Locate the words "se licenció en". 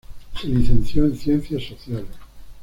0.35-1.15